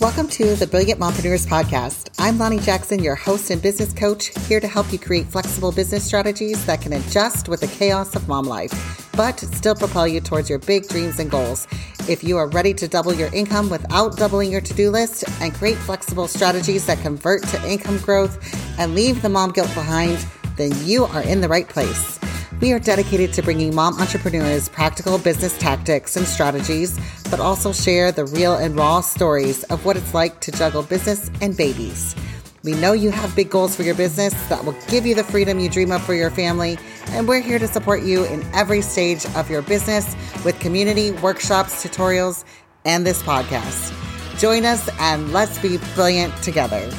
[0.00, 2.10] Welcome to the Brilliant Mompreneurs Podcast.
[2.20, 6.04] I'm Lani Jackson, your host and business coach, here to help you create flexible business
[6.04, 10.48] strategies that can adjust with the chaos of mom life, but still propel you towards
[10.48, 11.66] your big dreams and goals.
[12.08, 15.52] If you are ready to double your income without doubling your to do list and
[15.52, 18.38] create flexible strategies that convert to income growth
[18.78, 20.24] and leave the mom guilt behind,
[20.56, 22.20] then you are in the right place.
[22.60, 26.98] We are dedicated to bringing mom entrepreneurs practical business tactics and strategies,
[27.30, 31.30] but also share the real and raw stories of what it's like to juggle business
[31.40, 32.16] and babies.
[32.64, 35.60] We know you have big goals for your business that will give you the freedom
[35.60, 36.78] you dream of for your family,
[37.10, 41.84] and we're here to support you in every stage of your business with community, workshops,
[41.84, 42.44] tutorials,
[42.84, 43.94] and this podcast.
[44.40, 46.90] Join us and let's be brilliant together.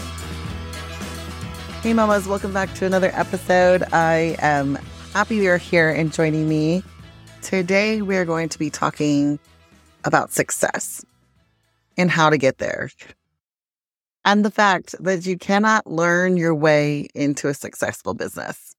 [1.81, 3.84] Hey, mamas, welcome back to another episode.
[3.91, 4.78] I am
[5.13, 6.84] happy you're here and joining me.
[7.41, 9.40] Today, we're going to be talking
[10.04, 11.04] about success
[11.98, 12.91] and how to get there.
[14.23, 18.75] And the fact that you cannot learn your way into a successful business.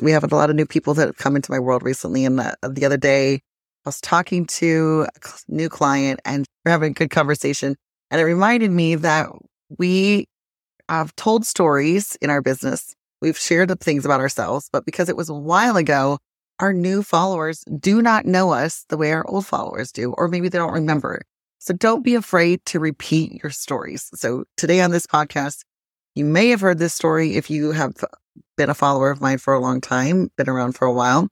[0.00, 2.24] We have a lot of new people that have come into my world recently.
[2.24, 3.40] And the, the other day, I
[3.86, 7.76] was talking to a new client and we're having a good conversation.
[8.10, 9.28] And it reminded me that
[9.76, 10.26] we
[10.88, 12.94] have told stories in our business
[13.24, 16.18] We've shared things about ourselves, but because it was a while ago,
[16.60, 20.50] our new followers do not know us the way our old followers do, or maybe
[20.50, 21.22] they don't remember.
[21.58, 24.10] So don't be afraid to repeat your stories.
[24.14, 25.64] So today on this podcast,
[26.14, 27.94] you may have heard this story if you have
[28.58, 31.26] been a follower of mine for a long time, been around for a while,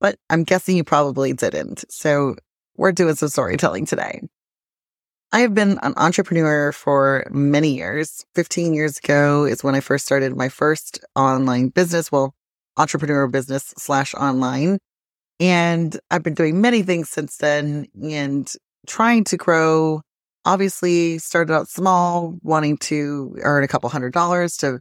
[0.00, 1.84] but I'm guessing you probably didn't.
[1.90, 2.36] So
[2.76, 4.20] we're doing some storytelling today.
[5.34, 8.24] I have been an entrepreneur for many years.
[8.36, 12.12] 15 years ago is when I first started my first online business.
[12.12, 12.36] Well,
[12.76, 14.78] entrepreneur business slash online.
[15.40, 18.48] And I've been doing many things since then and
[18.86, 20.02] trying to grow.
[20.44, 24.78] Obviously, started out small, wanting to earn a couple hundred dollars to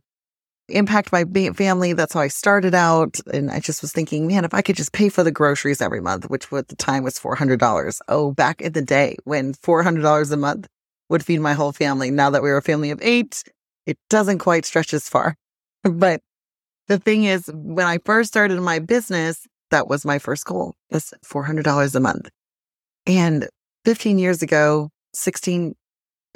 [0.70, 1.94] impact my family.
[1.94, 3.20] That's how I started out.
[3.34, 6.02] And I just was thinking, man, if I could just pay for the groceries every
[6.02, 8.00] month, which at the time was $400.
[8.08, 10.68] Oh, back in the day when $400 a month
[11.10, 12.12] would feed my whole family.
[12.12, 13.44] Now that we are a family of eight,
[13.86, 15.36] it doesn't quite stretch as far.
[15.84, 16.22] But
[16.88, 21.14] the thing is, when I first started my business, that was my first goal was
[21.26, 22.30] $400 a month.
[23.06, 23.50] And
[23.86, 25.76] 15 years ago, 16,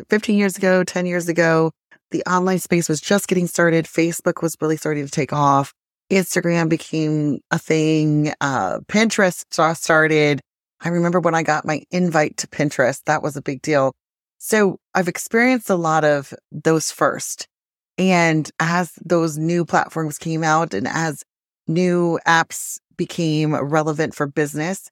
[0.09, 1.72] 15 years ago, 10 years ago,
[2.12, 3.85] the online space was just getting started.
[3.85, 5.73] Facebook was really starting to take off.
[6.12, 8.34] Instagram became a thing.
[8.40, 9.44] Uh, Pinterest
[9.75, 10.41] started.
[10.81, 13.94] I remember when I got my invite to Pinterest, that was a big deal.
[14.38, 17.47] So I've experienced a lot of those first.
[17.97, 21.23] And as those new platforms came out and as
[21.67, 24.90] new apps became relevant for business,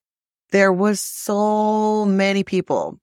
[0.51, 2.97] there was so many people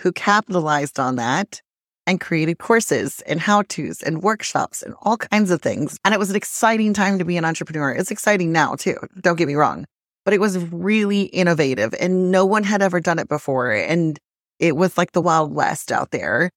[0.00, 1.62] who capitalized on that
[2.06, 5.98] and created courses and how to's and workshops and all kinds of things.
[6.04, 7.92] And it was an exciting time to be an entrepreneur.
[7.92, 8.96] It's exciting now too.
[9.20, 9.86] Don't get me wrong,
[10.24, 13.72] but it was really innovative and no one had ever done it before.
[13.72, 14.18] And
[14.58, 16.50] it was like the Wild West out there.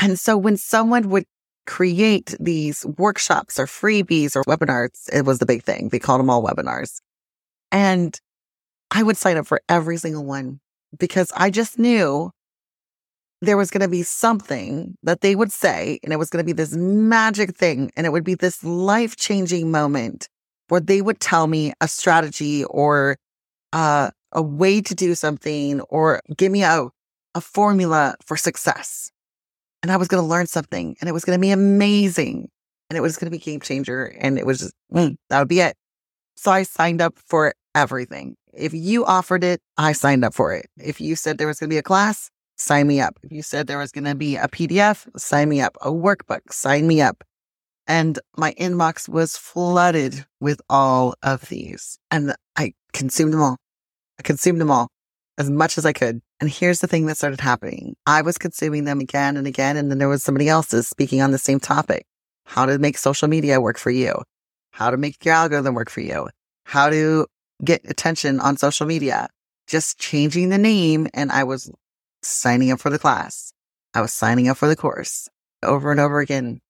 [0.00, 1.24] And so when someone would
[1.66, 5.88] create these workshops or freebies or webinars, it was the big thing.
[5.88, 7.00] They called them all webinars.
[7.72, 8.18] And
[8.90, 10.60] I would sign up for every single one
[10.96, 12.30] because I just knew
[13.46, 16.46] there was going to be something that they would say, and it was going to
[16.46, 20.28] be this magic thing, and it would be this life changing moment
[20.68, 23.16] where they would tell me a strategy or
[23.72, 26.88] uh, a way to do something or give me a,
[27.34, 29.10] a formula for success.
[29.82, 32.48] And I was going to learn something, and it was going to be amazing,
[32.90, 35.48] and it was going to be game changer, and it was just, mm, that would
[35.48, 35.76] be it.
[36.36, 38.36] So I signed up for everything.
[38.52, 40.66] If you offered it, I signed up for it.
[40.76, 43.18] If you said there was going to be a class, sign me up.
[43.22, 45.76] If you said there was going to be a PDF, sign me up.
[45.82, 47.22] A workbook, sign me up.
[47.86, 51.98] And my inbox was flooded with all of these.
[52.10, 53.56] And I consumed them all.
[54.18, 54.88] I consumed them all
[55.38, 56.20] as much as I could.
[56.40, 57.96] And here's the thing that started happening.
[58.06, 59.76] I was consuming them again and again.
[59.76, 62.06] And then there was somebody else's speaking on the same topic.
[62.44, 64.22] How to make social media work for you.
[64.70, 66.28] How to make your algorithm work for you.
[66.64, 67.26] How to
[67.64, 69.28] get attention on social media.
[69.66, 71.08] Just changing the name.
[71.14, 71.70] And I was
[72.26, 73.52] signing up for the class.
[73.94, 75.28] I was signing up for the course
[75.62, 76.60] over and over again.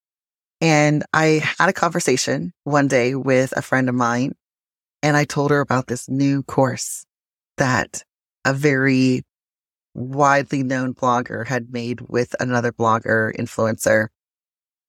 [0.61, 4.35] And I had a conversation one day with a friend of mine
[5.03, 7.05] and I told her about this new course
[7.59, 8.03] that
[8.45, 9.23] a very
[9.95, 14.09] widely known blogger had made with another blogger influencer.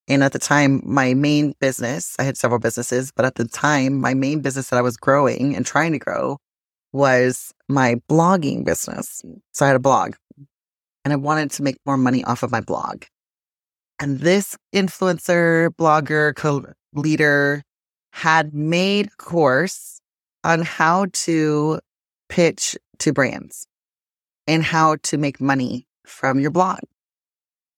[0.08, 4.00] And at the time, my main business, I had several businesses, but at the time,
[4.00, 6.38] my main business that I was growing and trying to grow
[6.94, 9.24] was my blogging business.
[9.52, 10.16] So I had a blog
[11.08, 13.06] and I wanted to make more money off of my blog.
[13.98, 17.64] And this influencer, blogger, co leader
[18.12, 20.02] had made a course
[20.44, 21.80] on how to
[22.28, 23.68] pitch to brands
[24.48, 26.80] and how to make money from your blog.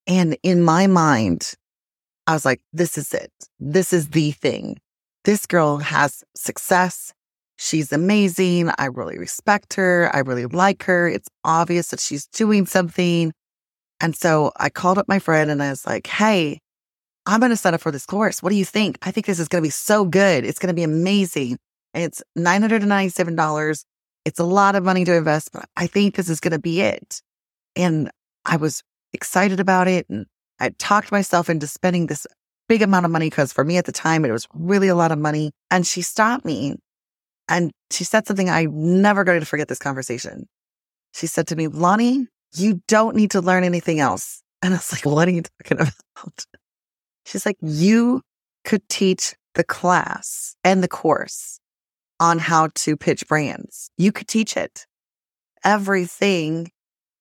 [0.08, 1.54] And in my mind,
[2.26, 3.32] I was like, this is it.
[3.60, 4.80] This is the thing.
[5.24, 7.14] This girl has success.
[7.62, 8.72] She's amazing.
[8.78, 10.10] I really respect her.
[10.14, 11.10] I really like her.
[11.10, 13.34] It's obvious that she's doing something.
[14.00, 16.60] And so I called up my friend and I was like, Hey,
[17.26, 18.42] I'm going to sign up for this course.
[18.42, 18.98] What do you think?
[19.02, 20.46] I think this is going to be so good.
[20.46, 21.58] It's going to be amazing.
[21.94, 23.84] It's $997.
[24.24, 26.80] It's a lot of money to invest, but I think this is going to be
[26.80, 27.22] it.
[27.76, 28.10] And
[28.46, 30.08] I was excited about it.
[30.08, 30.28] And
[30.62, 32.26] I talked myself into spending this
[32.70, 35.12] big amount of money because for me at the time, it was really a lot
[35.12, 35.52] of money.
[35.70, 36.78] And she stopped me
[37.50, 40.48] and she said something I'm never going to forget this conversation.
[41.14, 44.42] She said to me, Lani, you don't need to learn anything else.
[44.62, 45.80] And I was like, what are you talking
[46.18, 46.46] about?
[47.26, 48.22] She's like, you
[48.64, 51.60] could teach the class and the course
[52.20, 53.90] on how to pitch brands.
[53.98, 54.86] You could teach it.
[55.64, 56.72] Everything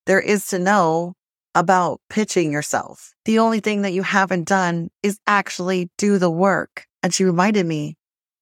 [0.05, 1.13] there is to know
[1.55, 3.13] about pitching yourself.
[3.25, 6.85] The only thing that you haven't done is actually do the work.
[7.01, 7.95] And she reminded me,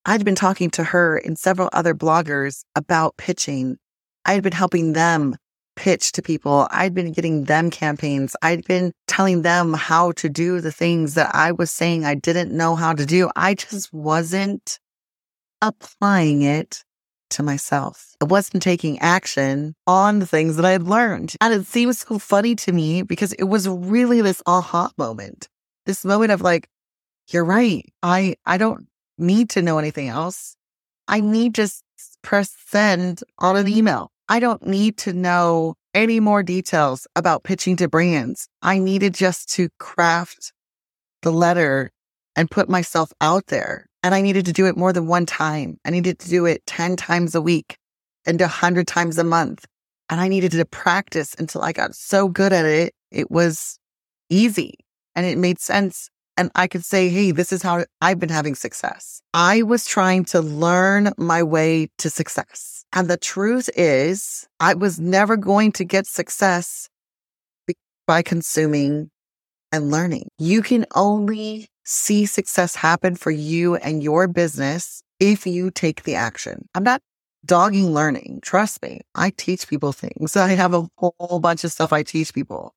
[0.10, 3.76] I'd been talking to her and several other bloggers about pitching.
[4.24, 5.36] I had been helping them
[5.76, 6.66] pitch to people.
[6.72, 8.34] I'd been getting them campaigns.
[8.42, 12.56] I'd been telling them how to do the things that I was saying I didn't
[12.56, 13.30] know how to do.
[13.36, 14.80] I just wasn't
[15.62, 16.86] applying it
[17.32, 18.16] to myself.
[18.22, 21.36] I wasn't taking action on the things that I had learned.
[21.42, 25.50] And it seems so funny to me because it was really this aha moment.
[25.86, 26.70] This moment of like,
[27.30, 27.86] you're right.
[28.02, 30.56] I, I don't need to know anything else.
[31.08, 31.84] I need just
[32.22, 33.78] press send on an mm-hmm.
[33.78, 34.12] email.
[34.30, 38.48] I don't need to know any more details about pitching to brands.
[38.62, 40.52] I needed just to craft
[41.22, 41.92] the letter
[42.36, 43.88] and put myself out there.
[44.04, 45.80] And I needed to do it more than one time.
[45.84, 47.78] I needed to do it 10 times a week
[48.26, 49.66] and 100 times a month.
[50.10, 52.94] And I needed to practice until I got so good at it.
[53.12, 53.80] It was
[54.30, 54.76] easy
[55.16, 56.10] and it made sense.
[56.38, 59.22] And I could say, Hey, this is how I've been having success.
[59.34, 62.86] I was trying to learn my way to success.
[62.94, 66.90] And the truth is I was never going to get success
[68.06, 69.10] by consuming
[69.72, 70.30] and learning.
[70.38, 76.16] You can only see success happen for you and your business if you take the
[76.16, 76.68] action.
[76.76, 77.02] I'm not
[77.46, 78.40] dogging learning.
[78.42, 79.02] Trust me.
[79.16, 80.36] I teach people things.
[80.38, 82.74] I have a whole bunch of stuff I teach people.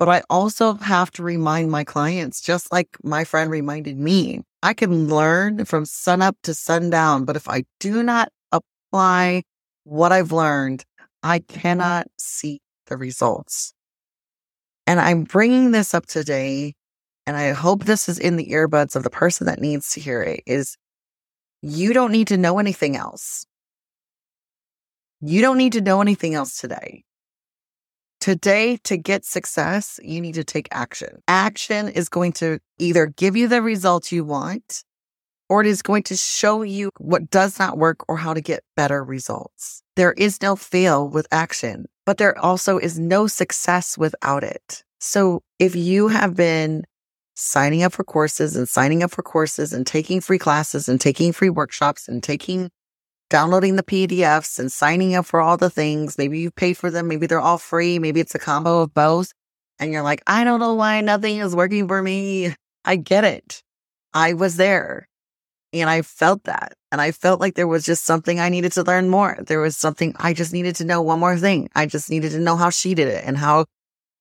[0.00, 4.72] But I also have to remind my clients, just like my friend reminded me, I
[4.72, 7.26] can learn from sunup to sundown.
[7.26, 9.42] But if I do not apply
[9.84, 10.86] what I've learned,
[11.22, 11.60] I mm-hmm.
[11.60, 13.74] cannot see the results.
[14.86, 16.72] And I'm bringing this up today
[17.26, 20.22] and I hope this is in the earbuds of the person that needs to hear
[20.22, 20.78] it, is
[21.60, 23.44] you don't need to know anything else.
[25.20, 27.04] You don't need to know anything else today.
[28.20, 31.22] Today, to get success, you need to take action.
[31.26, 34.84] Action is going to either give you the results you want,
[35.48, 38.62] or it is going to show you what does not work or how to get
[38.76, 39.82] better results.
[39.96, 44.84] There is no fail with action, but there also is no success without it.
[44.98, 46.84] So if you have been
[47.34, 51.32] signing up for courses and signing up for courses and taking free classes and taking
[51.32, 52.70] free workshops and taking
[53.30, 56.18] downloading the PDFs and signing up for all the things.
[56.18, 57.08] Maybe you paid for them.
[57.08, 57.98] Maybe they're all free.
[57.98, 59.32] Maybe it's a combo of both.
[59.78, 62.54] And you're like, I don't know why nothing is working for me.
[62.84, 63.62] I get it.
[64.12, 65.08] I was there
[65.72, 66.74] and I felt that.
[66.92, 69.38] And I felt like there was just something I needed to learn more.
[69.46, 71.70] There was something I just needed to know one more thing.
[71.74, 73.66] I just needed to know how she did it and how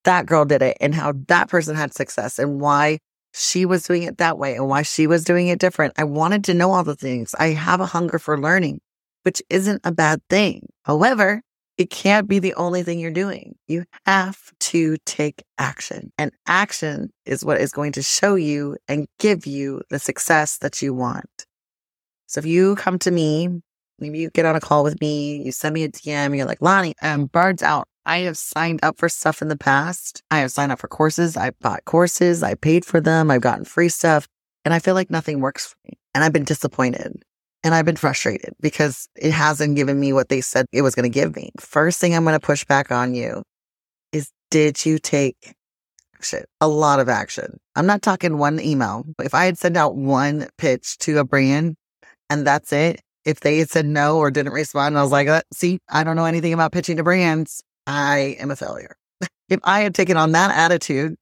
[0.04, 3.00] that girl did it and how that person had success and why
[3.34, 5.94] she was doing it that way and why she was doing it different.
[5.98, 7.36] I wanted to know all the things.
[7.40, 8.82] I have a hunger for learning,
[9.30, 10.68] which isn't a bad thing.
[10.86, 11.44] However,
[11.78, 13.54] it can't be the only thing you're doing.
[13.68, 14.40] You have
[14.72, 19.84] to take action and action is what is going to show you and give you
[19.92, 21.46] the success that you want.
[22.26, 23.50] So if you come to me,
[24.00, 26.64] maybe you get on a call with me, you send me a DM, you're like,
[26.64, 27.88] Lani, I'm birds out.
[28.08, 30.24] I have signed up for stuff in the past.
[30.32, 31.38] I have signed up for courses.
[31.38, 32.42] I bought courses.
[32.42, 33.30] I paid for them.
[33.30, 34.28] I've gotten free stuff
[34.66, 36.00] and I feel like nothing works for me.
[36.16, 37.22] And I've been disappointed
[37.64, 41.04] and I've been frustrated because it hasn't given me what they said it was going
[41.04, 41.52] to give me.
[41.60, 43.44] First thing I'm going to push back on you
[44.12, 45.56] is did you take
[46.16, 46.44] action?
[46.62, 47.60] A lot of action.
[47.76, 49.04] I'm not talking one email.
[49.22, 51.76] If I had sent out one pitch to a brand
[52.30, 55.42] and that's it, if they had said no or didn't respond, I was like, uh,
[55.54, 57.62] see, I don't know anything about pitching to brands.
[57.86, 58.96] I am a failure.
[59.50, 61.16] if I had taken on that attitude,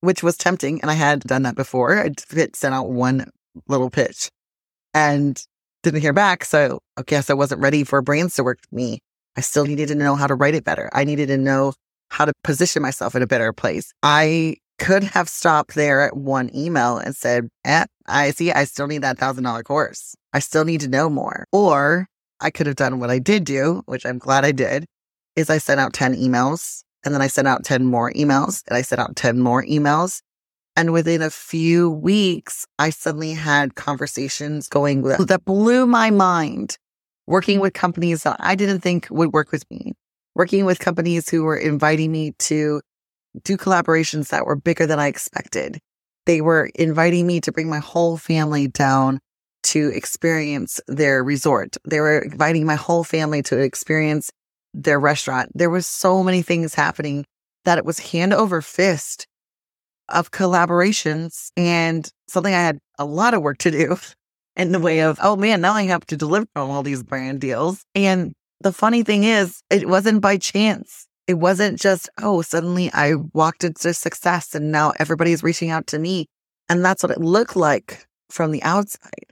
[0.00, 3.30] which was tempting, and I had done that before, I'd sent out one
[3.68, 4.30] little pitch
[4.94, 5.42] and
[5.82, 6.44] didn't hear back.
[6.44, 8.98] So I guess I wasn't ready for brands to work with me.
[9.36, 10.90] I still needed to know how to write it better.
[10.92, 11.72] I needed to know
[12.10, 13.92] how to position myself in a better place.
[14.02, 18.86] I could have stopped there at one email and said, eh, I see, I still
[18.86, 20.14] need that thousand dollar course.
[20.32, 21.46] I still need to know more.
[21.52, 22.06] Or
[22.40, 24.84] I could have done what I did do, which I'm glad I did,
[25.36, 28.76] is I sent out 10 emails and then I sent out 10 more emails and
[28.76, 30.20] I sent out 10 more emails.
[30.74, 36.78] And within a few weeks, I suddenly had conversations going with, that blew my mind
[37.26, 39.92] working with companies that I didn't think would work with me,
[40.34, 42.80] working with companies who were inviting me to
[43.44, 45.78] do collaborations that were bigger than I expected.
[46.26, 49.20] They were inviting me to bring my whole family down
[49.64, 51.76] to experience their resort.
[51.84, 54.30] They were inviting my whole family to experience
[54.74, 55.50] their restaurant.
[55.54, 57.24] There was so many things happening
[57.64, 59.26] that it was hand over fist
[60.12, 63.96] of collaborations and something I had a lot of work to do
[64.56, 67.40] in the way of, oh man, now I have to deliver on all these brand
[67.40, 67.84] deals.
[67.94, 71.08] And the funny thing is, it wasn't by chance.
[71.26, 75.98] It wasn't just, oh, suddenly I walked into success and now everybody's reaching out to
[75.98, 76.26] me.
[76.68, 79.26] And that's what it looked like from the outside.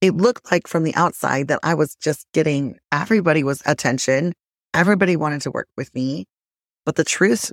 [0.00, 4.32] It looked like from the outside that I was just getting everybody was attention.
[4.74, 6.26] Everybody wanted to work with me.
[6.84, 7.52] But the truth,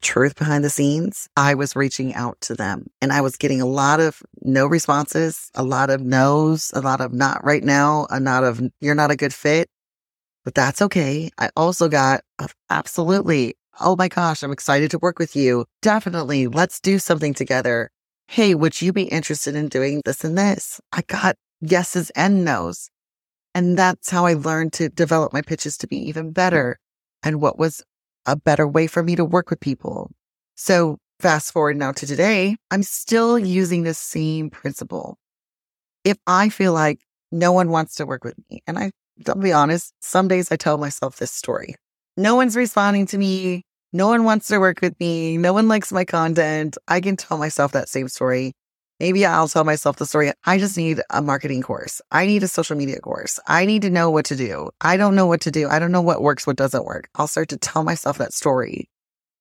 [0.00, 3.66] truth behind the scenes, I was reaching out to them and I was getting a
[3.66, 8.20] lot of no responses, a lot of no's, a lot of not right now, a
[8.20, 9.68] lot of you're not a good fit
[10.44, 11.30] but that's okay.
[11.38, 12.22] I also got
[12.70, 15.66] absolutely, oh my gosh, I'm excited to work with you.
[15.82, 17.90] Definitely, let's do something together.
[18.28, 20.80] Hey, would you be interested in doing this and this?
[20.92, 22.90] I got yeses and nos.
[23.54, 26.78] And that's how I learned to develop my pitches to be even better
[27.22, 27.82] and what was
[28.26, 30.10] a better way for me to work with people.
[30.54, 35.18] So fast forward now to today, I'm still using the same principle.
[36.04, 37.00] If I feel like
[37.32, 38.90] no one wants to work with me and I
[39.28, 41.74] I'll be honest, some days I tell myself this story.
[42.16, 43.64] No one's responding to me.
[43.92, 45.36] No one wants to work with me.
[45.36, 46.78] No one likes my content.
[46.88, 48.52] I can tell myself that same story.
[49.00, 50.30] Maybe I'll tell myself the story.
[50.44, 52.02] I just need a marketing course.
[52.12, 53.40] I need a social media course.
[53.46, 54.68] I need to know what to do.
[54.82, 55.68] I don't know what to do.
[55.68, 57.08] I don't know what works, what doesn't work.
[57.14, 58.90] I'll start to tell myself that story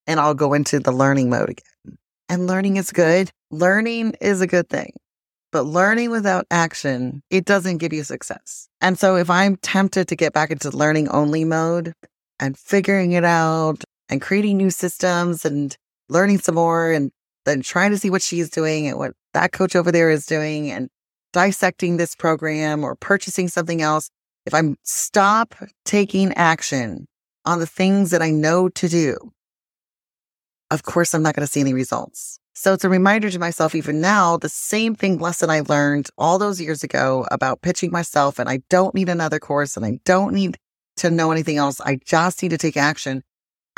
[0.07, 1.97] and I'll go into the learning mode again.
[2.29, 3.31] And learning is good.
[3.51, 4.93] Learning is a good thing.
[5.51, 8.69] But learning without action, it doesn't give you success.
[8.79, 11.93] And so if I'm tempted to get back into learning only mode
[12.39, 15.75] and figuring it out and creating new systems and
[16.07, 17.11] learning some more and
[17.45, 20.71] then trying to see what she's doing and what that coach over there is doing
[20.71, 20.89] and
[21.33, 24.09] dissecting this program or purchasing something else,
[24.45, 25.55] if I'm stop
[25.85, 27.07] taking action
[27.45, 29.31] on the things that I know to do,
[30.71, 32.39] of course, I'm not going to see any results.
[32.53, 36.37] So it's a reminder to myself, even now, the same thing lesson I learned all
[36.37, 38.37] those years ago about pitching myself.
[38.37, 40.57] And I don't need another course and I don't need
[40.97, 41.79] to know anything else.
[41.79, 43.23] I just need to take action.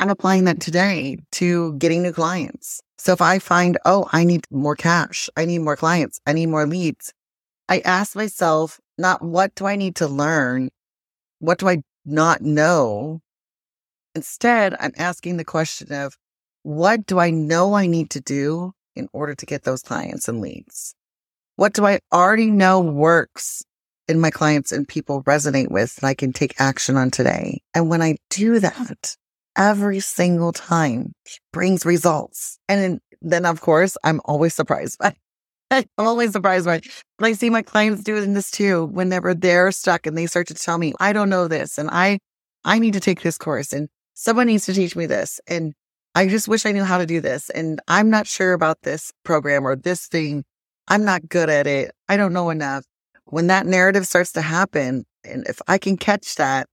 [0.00, 2.82] I'm applying that today to getting new clients.
[3.02, 6.46] So if I find, oh, I need more cash, I need more clients, I need
[6.46, 7.12] more leads,
[7.68, 10.70] I ask myself, not what do I need to learn?
[11.40, 13.20] What do I not know?
[14.14, 16.16] Instead, I'm asking the question of
[16.62, 20.40] what do I know I need to do in order to get those clients and
[20.40, 20.94] leads?
[21.56, 23.64] What do I already know works
[24.06, 27.62] in my clients and people resonate with that I can take action on today?
[27.74, 29.16] And when I do that
[29.56, 31.12] every single time,
[31.52, 32.58] brings results.
[32.68, 35.14] And then, of course, I'm always surprised by
[35.70, 36.82] I'm always surprised by
[37.18, 40.54] but I see my clients doing this too whenever they're stuck and they start to
[40.54, 42.18] tell me, I don't know this and I
[42.64, 45.40] I need to take this course and someone needs to teach me this.
[45.46, 45.74] And
[46.14, 47.50] I just wish I knew how to do this.
[47.50, 50.44] And I'm not sure about this program or this thing.
[50.88, 51.92] I'm not good at it.
[52.08, 52.84] I don't know enough.
[53.24, 56.66] When that narrative starts to happen, and if I can catch that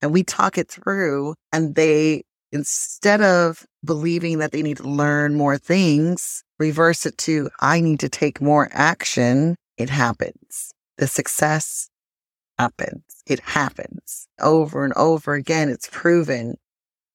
[0.00, 2.22] and we talk it through, and they,
[2.52, 8.00] instead of believing that they need to learn more things, reverse it to, I need
[8.00, 10.72] to take more action, it happens.
[10.98, 11.88] The success
[12.58, 13.02] happens.
[13.26, 15.68] It happens over and over again.
[15.68, 16.56] It's proven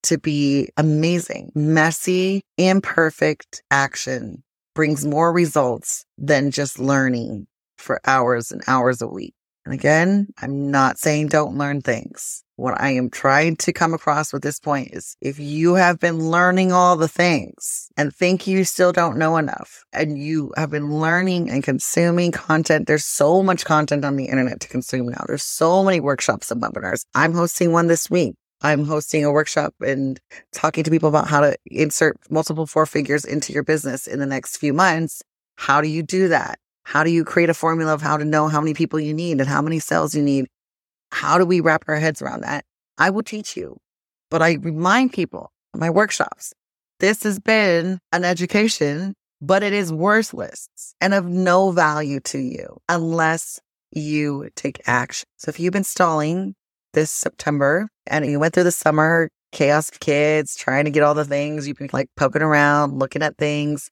[0.03, 1.51] to be amazing.
[1.55, 7.47] Messy, imperfect action brings more results than just learning
[7.77, 9.33] for hours and hours a week.
[9.65, 12.43] And again, I'm not saying don't learn things.
[12.61, 16.29] What I am trying to come across with this point is if you have been
[16.29, 20.99] learning all the things and think you still don't know enough and you have been
[20.99, 25.23] learning and consuming content, there's so much content on the internet to consume now.
[25.25, 27.03] There's so many workshops and webinars.
[27.15, 30.19] I'm hosting one this week I'm hosting a workshop and
[30.53, 34.27] talking to people about how to insert multiple four figures into your business in the
[34.27, 35.23] next few months.
[35.55, 36.59] How do you do that?
[36.83, 39.39] How do you create a formula of how to know how many people you need
[39.39, 40.45] and how many sales you need?
[41.11, 42.65] How do we wrap our heads around that?
[42.97, 43.77] I will teach you,
[44.29, 46.53] but I remind people my workshops.
[46.99, 50.67] This has been an education, but it is worthless
[50.99, 53.59] and of no value to you unless
[53.91, 55.27] you take action.
[55.37, 56.55] So if you've been stalling
[56.93, 61.13] this September and you went through the summer chaos of kids, trying to get all
[61.13, 63.89] the things, you've been like poking around, looking at things.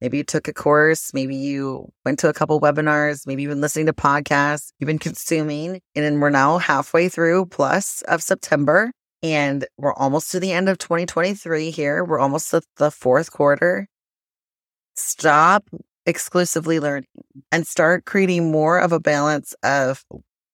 [0.00, 3.60] Maybe you took a course, maybe you went to a couple webinars, maybe you've been
[3.60, 8.92] listening to podcasts, you've been consuming, and then we're now halfway through plus of September.
[9.22, 12.02] And we're almost to the end of 2023 here.
[12.04, 13.86] We're almost at the fourth quarter.
[14.94, 15.68] Stop
[16.06, 17.06] exclusively learning
[17.52, 20.04] and start creating more of a balance of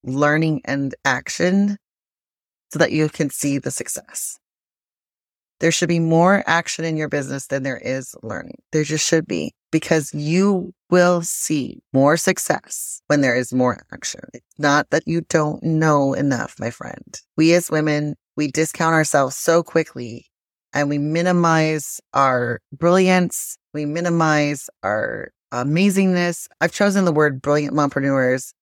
[0.03, 1.77] learning and action
[2.71, 4.37] so that you can see the success.
[5.59, 8.61] There should be more action in your business than there is learning.
[8.71, 14.21] There just should be because you will see more success when there is more action.
[14.33, 17.19] It's not that you don't know enough, my friend.
[17.35, 20.27] We as women, we discount ourselves so quickly
[20.73, 23.57] and we minimize our brilliance.
[23.73, 26.47] We minimize our amazingness.
[26.61, 28.53] I've chosen the word brilliant mompreneurs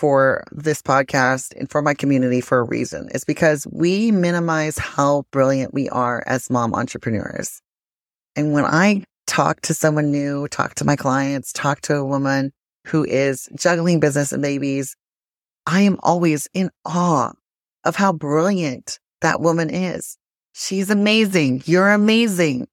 [0.00, 3.10] for this podcast and for my community for a reason.
[3.12, 7.60] It's because we minimize how brilliant we are as mom entrepreneurs.
[8.34, 12.50] And when I talk to someone new, talk to my clients, talk to a woman
[12.86, 14.96] who is juggling business and babies,
[15.66, 17.32] I am always in awe
[17.84, 20.16] of how brilliant that woman is.
[20.54, 21.64] She's amazing.
[21.66, 22.68] You're amazing.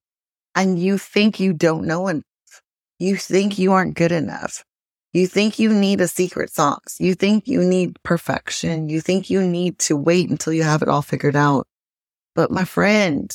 [0.54, 2.22] And you think you don't know enough.
[2.98, 4.64] You think you aren't good enough.
[5.12, 6.96] You think you need a secret sauce.
[6.98, 8.88] You think you need perfection.
[8.88, 11.66] You think you need to wait until you have it all figured out.
[12.34, 13.32] But my friend,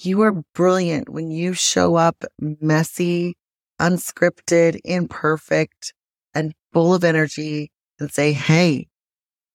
[0.00, 3.36] you are brilliant when you show up messy,
[3.80, 5.94] unscripted, imperfect,
[6.34, 8.88] and full of energy and say, Hey,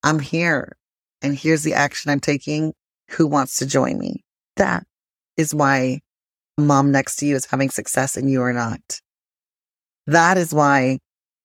[0.02, 0.78] I'm here
[1.22, 2.74] and here's the action I'm taking.
[3.12, 4.24] Who wants to join me?
[4.56, 4.86] That
[5.38, 6.00] is why
[6.58, 9.02] mom next to you is having success and you are not.
[10.08, 11.00] That is why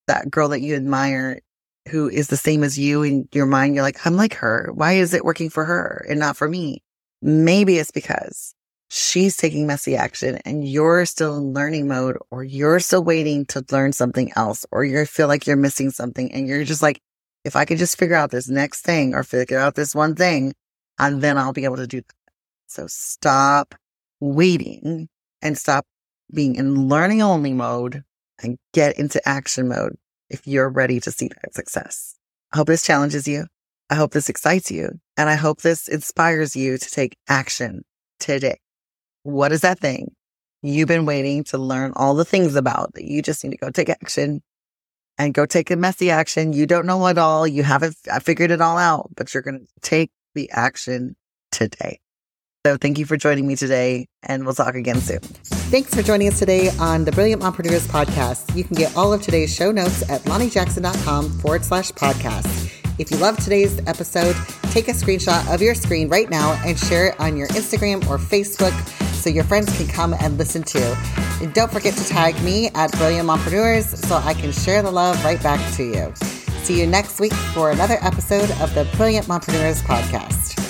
[0.09, 1.41] that girl that you admire
[1.89, 4.71] who is the same as you in your mind, you're like, I'm like her.
[4.75, 6.83] Why is it working for her and not for me?
[7.23, 8.55] Maybe it's because
[8.89, 13.65] she's taking messy action and you're still in learning mode or you're still waiting to
[13.71, 17.01] learn something else or you feel like you're missing something and you're just like,
[17.45, 20.55] if I could just figure out this next thing or figure out this one thing,
[20.99, 22.33] and then I'll be able to do that.
[22.67, 23.75] So stop
[24.21, 25.09] waiting
[25.41, 25.87] and stop
[26.33, 28.05] being in learning only mode
[28.43, 29.97] and get into action mode
[30.31, 32.15] if you're ready to see that success.
[32.53, 33.47] I hope this challenges you.
[33.91, 35.01] I hope this excites you.
[35.17, 37.83] And I hope this inspires you to take action
[38.21, 38.61] today.
[39.23, 40.15] What is that thing
[40.63, 43.71] you've been waiting to learn all the things about that you just need to go
[43.71, 44.43] take action
[45.17, 46.53] and go take a messy action?
[46.53, 47.47] You don't know it all.
[47.47, 51.17] You haven't figured it all out, but you're going to take the action
[51.51, 52.01] today.
[52.69, 55.21] So thank you for joining me today, and we'll talk again soon.
[55.71, 58.55] Thanks for joining us today on the Brilliant Mompreneurs podcast.
[58.55, 62.71] You can get all of today's show notes at lanijackson.com forward slash podcast.
[62.99, 67.07] If you love today's episode, take a screenshot of your screen right now and share
[67.07, 68.75] it on your Instagram or Facebook
[69.15, 70.95] so your friends can come and listen too.
[71.41, 75.25] And don't forget to tag me at Brilliant Mompreneurs so I can share the love
[75.25, 76.13] right back to you.
[76.65, 80.68] See you next week for another episode of the Brilliant Mompreneurs podcast.